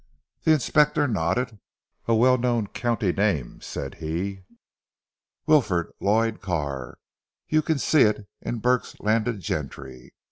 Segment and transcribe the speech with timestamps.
[0.45, 1.59] The Inspector nodded.
[2.07, 4.41] "A well known county name," said he,
[5.45, 6.97] "Wilfred Lloyd Carr.
[7.47, 10.15] You can see it in Burke's Landed Gentry.